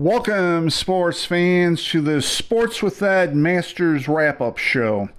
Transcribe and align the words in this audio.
Welcome, 0.00 0.70
sports 0.70 1.26
fans, 1.26 1.84
to 1.88 2.00
the 2.00 2.22
Sports 2.22 2.82
with 2.82 3.02
Ed 3.02 3.36
Masters 3.36 4.08
wrap 4.08 4.40
up 4.40 4.56
show. 4.56 5.10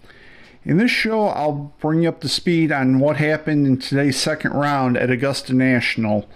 In 0.65 0.77
this 0.77 0.89
show, 0.89 1.27
I'll 1.27 1.71
bring 1.79 2.01
you 2.01 2.09
up 2.09 2.19
to 2.21 2.27
speed 2.27 2.71
on 2.71 2.97
what 2.97 3.17
happened 3.17 3.67
in 3.67 3.77
today's 3.77 4.19
second 4.19 4.53
round 4.53 4.97
at 4.97 5.11
Augusta 5.11 5.53
National. 5.53 6.27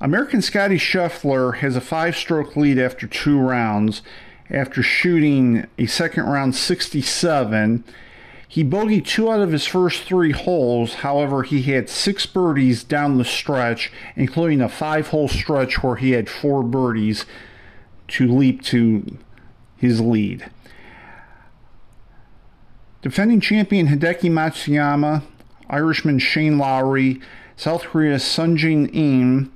American 0.00 0.42
Scotty 0.42 0.78
Scheffler 0.78 1.58
has 1.58 1.76
a 1.76 1.80
five 1.80 2.16
stroke 2.16 2.56
lead 2.56 2.76
after 2.76 3.06
two 3.06 3.38
rounds 3.38 4.02
after 4.50 4.82
shooting 4.82 5.64
a 5.78 5.86
second 5.86 6.24
round 6.24 6.56
67 6.56 7.84
he 8.50 8.64
bogeyed 8.64 9.06
two 9.06 9.30
out 9.30 9.40
of 9.40 9.52
his 9.52 9.66
first 9.66 10.04
three 10.04 10.32
holes. 10.32 10.94
However, 10.94 11.42
he 11.42 11.62
had 11.62 11.90
six 11.90 12.24
birdies 12.24 12.82
down 12.82 13.18
the 13.18 13.24
stretch, 13.24 13.92
including 14.16 14.62
a 14.62 14.70
five 14.70 15.08
hole 15.08 15.28
stretch 15.28 15.82
where 15.82 15.96
he 15.96 16.12
had 16.12 16.30
four 16.30 16.62
birdies 16.62 17.26
to 18.08 18.26
leap 18.26 18.62
to 18.62 19.18
his 19.76 20.00
lead. 20.00 20.50
Defending 23.02 23.40
champion 23.40 23.88
Hideki 23.88 24.30
Matsuyama, 24.30 25.22
Irishman 25.68 26.18
Shane 26.18 26.56
Lowry, 26.56 27.20
South 27.54 27.82
Korea's 27.82 28.22
Sungjae 28.22 28.92
Im, 28.94 29.52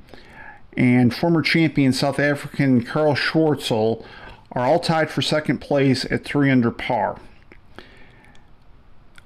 and 0.77 1.15
former 1.15 1.41
champion 1.41 1.95
South 1.95 2.19
African 2.19 2.85
Charl 2.85 3.15
Schwartzel 3.15 4.05
are 4.53 4.67
all 4.67 4.79
tied 4.79 5.11
for 5.11 5.23
second 5.23 5.59
place 5.59 6.05
at 6.11 6.25
3 6.25 6.51
under 6.51 6.71
par. 6.71 7.19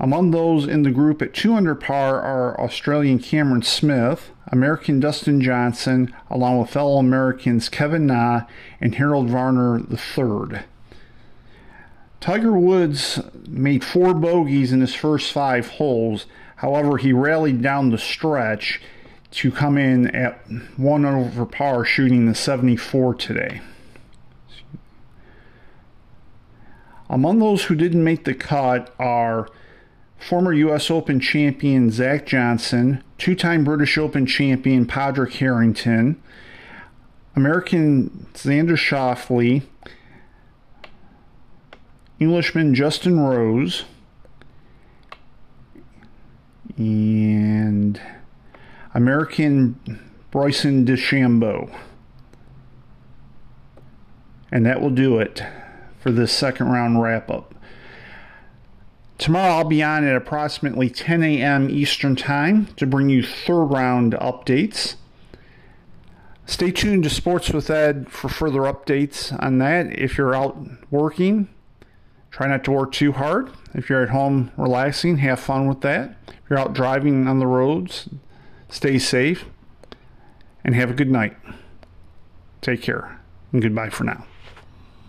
Among 0.06 0.30
those 0.30 0.68
in 0.68 0.84
the 0.84 0.92
group 0.92 1.20
at 1.20 1.34
2 1.34 1.56
under 1.56 1.74
par 1.74 2.20
are 2.20 2.60
Australian 2.60 3.18
Cameron 3.18 3.62
Smith, 3.62 4.30
American 4.46 5.00
Dustin 5.00 5.40
Johnson, 5.40 6.14
along 6.30 6.60
with 6.60 6.70
fellow 6.70 6.98
Americans 6.98 7.68
Kevin 7.68 8.06
Na 8.06 8.42
and 8.80 8.94
Harold 8.94 9.28
Varner 9.28 9.80
III. 9.80 10.60
Tiger 12.20 12.52
Woods 12.52 13.18
made 13.48 13.82
four 13.82 14.14
bogeys 14.14 14.70
in 14.70 14.80
his 14.80 14.94
first 14.94 15.32
five 15.32 15.66
holes. 15.70 16.26
However, 16.54 16.98
he 16.98 17.12
rallied 17.12 17.60
down 17.60 17.90
the 17.90 17.98
stretch 17.98 18.80
to 19.32 19.50
come 19.50 19.76
in 19.76 20.14
at 20.14 20.38
one 20.76 21.04
over 21.04 21.44
par, 21.44 21.84
shooting 21.84 22.26
the 22.26 22.34
74 22.36 23.16
today. 23.16 23.60
Among 27.10 27.40
those 27.40 27.64
who 27.64 27.74
didn't 27.74 28.04
make 28.04 28.24
the 28.24 28.34
cut 28.34 28.94
are 29.00 29.48
former 30.18 30.52
U.S. 30.52 30.90
Open 30.90 31.20
champion 31.20 31.90
Zach 31.90 32.26
Johnson, 32.26 33.02
two 33.18 33.34
time 33.34 33.64
British 33.64 33.96
Open 33.98 34.26
champion 34.26 34.86
Padraig 34.86 35.32
Harrington, 35.34 36.20
American 37.34 38.26
Xander 38.34 38.76
Schauffele, 38.76 39.62
Englishman 42.18 42.74
Justin 42.74 43.20
Rose, 43.20 43.84
and 46.76 48.00
American 48.94 50.10
Bryson 50.30 50.86
DeChambeau. 50.86 51.74
And 54.50 54.64
that 54.64 54.80
will 54.80 54.90
do 54.90 55.18
it 55.18 55.42
for 55.98 56.10
this 56.10 56.32
second 56.32 56.68
round 56.68 57.02
wrap 57.02 57.30
up. 57.30 57.54
Tomorrow 59.18 59.54
I'll 59.54 59.64
be 59.64 59.82
on 59.82 60.06
at 60.06 60.14
approximately 60.14 60.90
10 60.90 61.22
a.m. 61.22 61.70
Eastern 61.70 62.16
Time 62.16 62.66
to 62.76 62.86
bring 62.86 63.08
you 63.08 63.22
third 63.22 63.64
round 63.64 64.12
updates. 64.14 64.96
Stay 66.44 66.70
tuned 66.70 67.02
to 67.04 67.10
Sports 67.10 67.50
with 67.50 67.70
Ed 67.70 68.08
for 68.08 68.28
further 68.28 68.60
updates 68.60 69.36
on 69.42 69.58
that. 69.58 69.86
If 69.98 70.18
you're 70.18 70.34
out 70.34 70.56
working, 70.90 71.48
try 72.30 72.46
not 72.46 72.62
to 72.64 72.72
work 72.72 72.92
too 72.92 73.12
hard. 73.12 73.50
If 73.74 73.88
you're 73.88 74.02
at 74.02 74.10
home 74.10 74.52
relaxing, 74.56 75.16
have 75.18 75.40
fun 75.40 75.66
with 75.66 75.80
that. 75.80 76.16
If 76.28 76.50
you're 76.50 76.58
out 76.58 76.74
driving 76.74 77.26
on 77.26 77.38
the 77.38 77.46
roads, 77.46 78.08
stay 78.68 78.98
safe 78.98 79.46
and 80.62 80.74
have 80.74 80.90
a 80.90 80.94
good 80.94 81.10
night. 81.10 81.36
Take 82.60 82.82
care 82.82 83.20
and 83.52 83.62
goodbye 83.62 83.90
for 83.90 84.04
now. 84.04 84.26